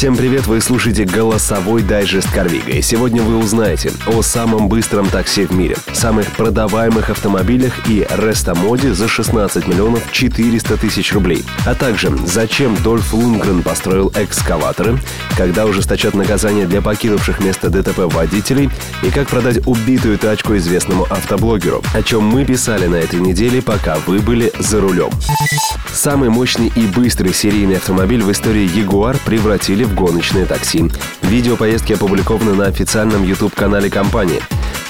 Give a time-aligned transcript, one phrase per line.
[0.00, 2.70] Всем привет, вы слушаете голосовой дайджест Карвига.
[2.70, 8.94] И сегодня вы узнаете о самом быстром такси в мире, самых продаваемых автомобилях и рестомоде
[8.94, 11.44] за 16 миллионов 400 тысяч рублей.
[11.66, 14.98] А также, зачем Дольф Лунгрен построил экскаваторы,
[15.36, 18.70] когда ужесточат наказание для покинувших место ДТП водителей
[19.02, 23.98] и как продать убитую тачку известному автоблогеру, о чем мы писали на этой неделе, пока
[24.06, 25.10] вы были за рулем.
[25.92, 30.90] Самый мощный и быстрый серийный автомобиль в истории Jaguar превратили в гоночное такси.
[31.22, 34.40] Видео поездки опубликовано на официальном YouTube-канале компании.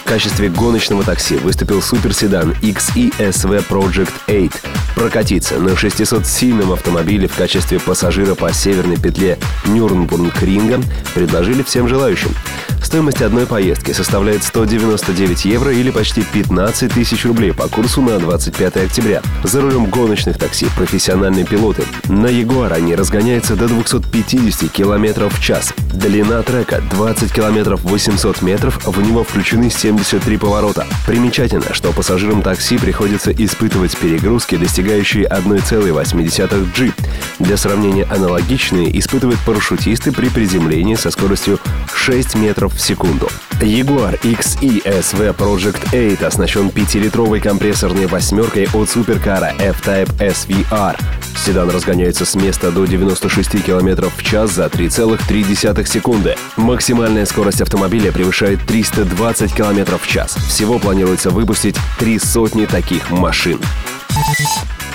[0.00, 4.50] В качестве гоночного такси выступил суперседан XESV Project 8.
[4.94, 10.82] Прокатиться на 600-сильном автомобиле в качестве пассажира по северной петле Нюрнбург-Ринга
[11.14, 12.34] предложили всем желающим.
[12.82, 18.76] Стоимость одной поездки составляет 199 евро или почти 15 тысяч рублей по курсу на 25
[18.78, 19.22] октября.
[19.44, 21.84] За рулем гоночных такси профессиональные пилоты.
[22.08, 25.72] На Ягуар они разгоняются до 250 км в час.
[25.92, 30.86] Длина трека 20 км 800 метров, в него включены 73 поворота.
[31.06, 36.92] Примечательно, что пассажирам такси приходится испытывать перегрузки, достигающие 1,8 G.
[37.38, 41.58] Для сравнения аналогичные испытывают парашютисты при приземлении со скоростью
[42.00, 43.28] 6 метров в секунду.
[43.60, 50.98] Jaguar XE SV Project 8 оснащен 5-литровой компрессорной восьмеркой от суперкара F-Type SVR.
[51.36, 56.36] Седан разгоняется с места до 96 км в час за 3,3 секунды.
[56.56, 60.36] Максимальная скорость автомобиля превышает 320 км в час.
[60.36, 63.60] Всего планируется выпустить три сотни таких машин.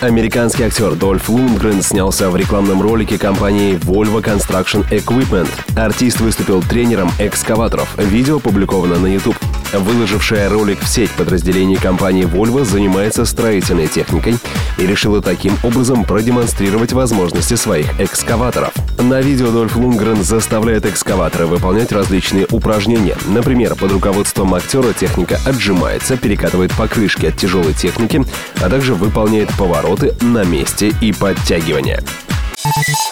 [0.02, 5.50] Американский актер Дольф Лундгрен снялся в рекламном ролике компании Volvo Construction Equipment.
[5.78, 7.98] Артист выступил тренером экскаваторов.
[7.98, 9.38] Видео опубликовано на YouTube.
[9.80, 14.38] Выложившая ролик в сеть подразделений компании Volvo занимается строительной техникой
[14.78, 18.74] и решила таким образом продемонстрировать возможности своих экскаваторов.
[19.00, 23.18] На видео Дольф Лунгрен заставляет экскаваторы выполнять различные упражнения.
[23.28, 28.24] Например, под руководством актера техника отжимается, перекатывает покрышки от тяжелой техники,
[28.62, 32.02] а также выполняет повороты на месте и подтягивания.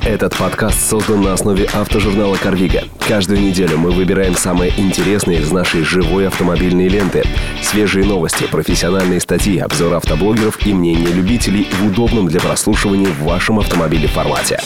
[0.02, 2.84] Этот подкаст создан на основе автожурнала «Карвига».
[3.08, 7.24] Каждую неделю мы выбираем самые интересные из нашей живой автомобильной ленты.
[7.62, 13.59] Свежие новости, профессиональные статьи, обзоры автоблогеров и мнения любителей в удобном для прослушивания в вашем
[13.59, 14.59] автомобиле формате.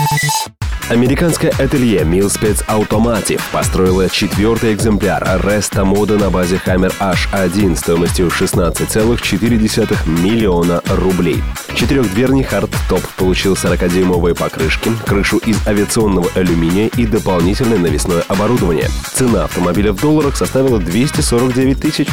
[0.90, 10.10] Американское ателье Millspec Automotive построило четвертый экземпляр Resto мода на базе Hammer H1 стоимостью 16,4
[10.10, 11.44] миллиона рублей.
[11.76, 18.88] Четырехдверный хардтоп получил 40-дюймовые покрышки, крышу из авиационного алюминия и дополнительное навесное оборудование.
[19.12, 22.08] Цена автомобиля в долларах составила 249 тысяч.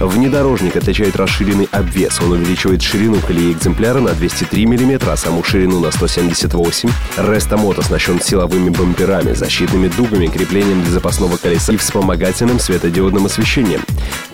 [0.00, 2.20] Внедорожник отличает расширенный обвес.
[2.20, 6.88] Он увеличивает ширину колеи экземпляра на 203 мм, а саму ширину на 178
[7.18, 13.82] Resto мод оснащен силовыми бамперами, защитными дугами, креплением для запасного колеса и вспомогательным светодиодным освещением.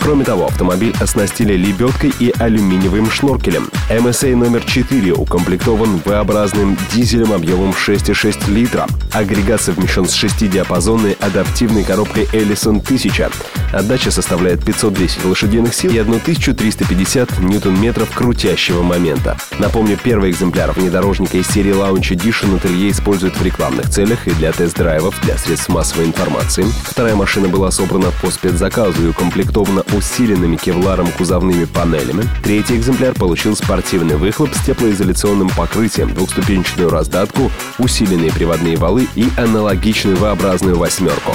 [0.06, 3.68] Кроме того, автомобиль оснастили лебедкой и алюминиевым шноркелем.
[3.90, 8.86] MSA номер 4 укомплектован V-образным дизелем объемом 6,6 литра.
[9.12, 13.32] Агрегат совмещен с шестидиапазонной адаптивной коробкой Ellison 1000.
[13.72, 19.36] Отдача составляет 510 лошадиных сил и 1350 ньютон-метров крутящего момента.
[19.58, 24.52] Напомню, первый экземпляр внедорожника из серии Launch Edition ателье использует в рекламных целях и для
[24.52, 26.64] тест-драйвов для средств массовой информации.
[26.84, 32.24] Вторая машина была собрана по спецзаказу и укомплектована усиленными кевларом кузовными панелями.
[32.42, 40.16] Третий экземпляр получил спортивный выхлоп с теплоизоляционным покрытием, двухступенчатую раздатку, усиленные приводные валы и аналогичную
[40.16, 41.32] V-образную восьмерку.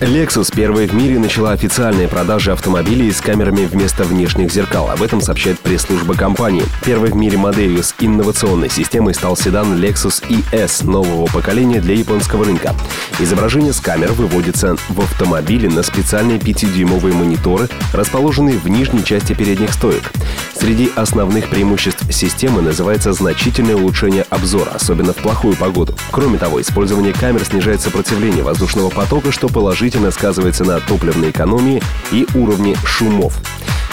[0.00, 4.90] Lexus первой в мире начала официальные продажи автомобилей с камерами вместо внешних зеркал.
[4.90, 6.64] Об этом сообщает пресс-служба компании.
[6.84, 12.44] Первой в мире моделью с инновационной системой стал седан Lexus ES нового поколения для японского
[12.44, 12.74] рынка.
[13.20, 19.72] Изображение с камер выводится в автомобиле на специальные 5-дюймовые мониторы, расположенные в нижней части передних
[19.72, 20.12] стоек.
[20.54, 25.94] Среди основных преимуществ системы называется значительное улучшение обзора, особенно в плохую погоду.
[26.10, 31.80] Кроме того, использование камер снижает сопротивление воздушного потока, что положительно положительно сказывается на топливной экономии
[32.10, 33.38] и уровне шумов.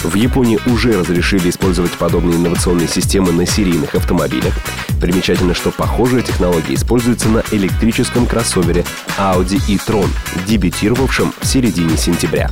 [0.02, 4.56] В Японии уже разрешили использовать подобные инновационные системы на серийных автомобилях.
[5.00, 8.86] Примечательно, что похожая технология используется на электрическом кроссовере
[9.20, 10.10] Audi e-tron,
[10.48, 12.50] дебютировавшем в середине сентября.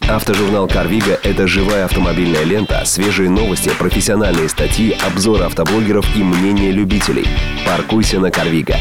[0.00, 7.26] Автожурнал «Карвига»— это живая автомобильная лента, свежие новости, профессиональные статьи, обзоры автоблогеров и мнения любителей.
[7.72, 8.76] Паркуйся на «Карвига».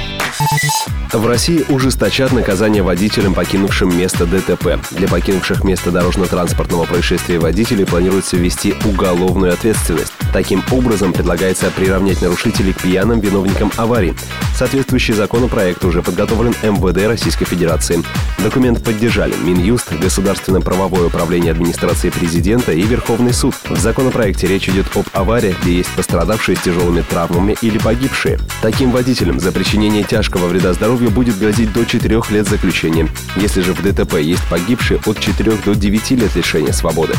[1.13, 4.79] В России ужесточат наказание водителям, покинувшим место ДТП.
[4.91, 10.11] Для покинувших место дорожно-транспортного происшествия водителей планируется ввести уголовную ответственность.
[10.33, 14.13] Таким образом, предлагается приравнять нарушителей к пьяным виновникам аварий.
[14.55, 18.01] Соответствующий законопроект уже подготовлен МВД Российской Федерации.
[18.39, 23.55] Документ поддержали Минюст, Государственно-правовое управление администрации президента и Верховный суд.
[23.69, 28.39] В законопроекте речь идет об авариях, где есть пострадавшие с тяжелыми травмами или погибшие.
[28.81, 33.07] Таким водителям за причинение тяжкого вреда здоровью будет грозить до 4 лет заключения.
[33.35, 37.13] Если же в ДТП есть погибшие, от 4 до 9 лет лишения свободы.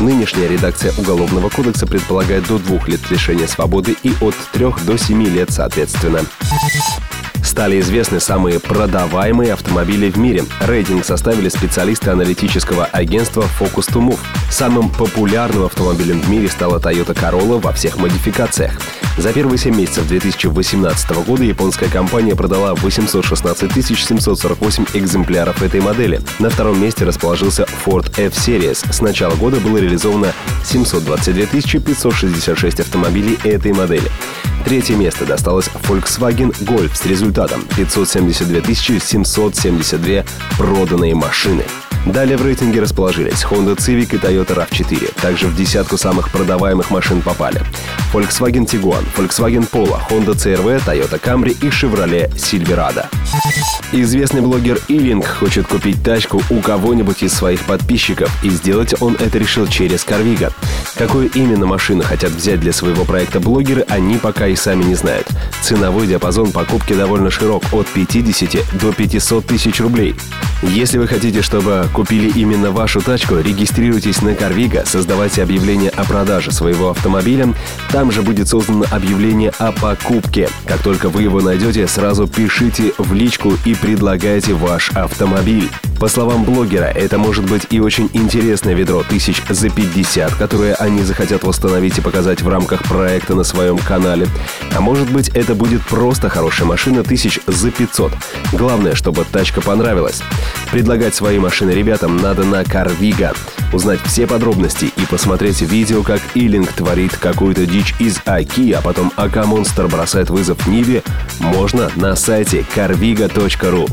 [0.00, 5.24] Нынешняя редакция Уголовного кодекса предполагает до 2 лет лишения свободы и от 3 до 7
[5.28, 6.26] лет соответственно
[7.42, 10.44] стали известны самые продаваемые автомобили в мире.
[10.60, 14.18] Рейтинг составили специалисты аналитического агентства Focus to Move.
[14.50, 18.72] Самым популярным автомобилем в мире стала Toyota Corolla во всех модификациях.
[19.18, 26.20] За первые 7 месяцев 2018 года японская компания продала 816 748 экземпляров этой модели.
[26.38, 28.92] На втором месте расположился Ford F-Series.
[28.92, 30.32] С начала года было реализовано
[30.64, 34.08] 722 566 автомобилей этой модели.
[34.64, 40.24] Третье место досталось Volkswagen Golf с результатом 572 772
[40.58, 41.64] проданные машины.
[42.06, 45.20] Далее в рейтинге расположились Honda Civic и Toyota RAV4.
[45.20, 47.62] Также в десятку самых продаваемых машин попали
[48.12, 53.06] Volkswagen Tiguan, Volkswagen Polo, Honda CR-V, Toyota Camry и Chevrolet Silverado.
[53.92, 59.38] Известный блогер Илинг хочет купить тачку у кого-нибудь из своих подписчиков, и сделать он это
[59.38, 60.52] решил через Карвига.
[60.96, 65.26] Какую именно машину хотят взять для своего проекта блогеры, они пока и сами не знают.
[65.62, 70.14] Ценовой диапазон покупки довольно широк, от 50 до 500 тысяч рублей.
[70.62, 76.52] Если вы хотите, чтобы купили именно вашу тачку, регистрируйтесь на Карвига, создавайте объявление о продаже
[76.52, 77.54] своего автомобиля.
[77.90, 80.48] Там же будет создано объявление о покупке.
[80.66, 85.68] Как только вы его найдете, сразу пишите в личку и предлагайте ваш автомобиль.
[85.98, 91.02] По словам блогера, это может быть и очень интересное ведро тысяч за 50, которое они
[91.02, 94.28] захотят восстановить и показать в рамках проекта на своем канале.
[94.76, 98.12] А может быть, это будет просто хорошая машина тысяч за 500.
[98.52, 100.22] Главное, чтобы тачка понравилась.
[100.70, 103.36] Предлагать свои машины ребятам надо на Carviga.
[103.72, 109.12] Узнать все подробности и посмотреть видео, как Илинг творит какую-то дичь из Аки, а потом
[109.16, 111.02] АК Монстр бросает вызов Ниве,
[111.40, 113.88] можно на сайте carviga.ru.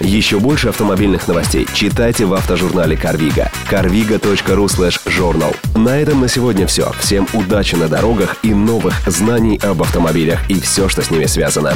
[0.00, 3.50] Еще больше автомобильных новостей читайте в автожурнале Carviga.
[3.70, 4.66] carviga.ru
[5.06, 5.56] journal.
[5.76, 6.92] На этом на сегодня все.
[7.00, 11.74] Всем удачи на дорогах и новых знаний об автомобилях и все, что с ними связано.